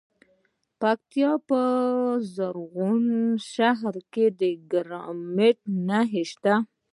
د 0.23 0.25
پکتیکا 0.81 1.31
په 1.49 1.61
زرغون 2.35 3.03
شهر 3.53 3.95
کې 4.13 4.25
د 4.39 4.41
کرومایټ 4.71 5.59
نښې 5.87 6.23
شته. 6.31 6.53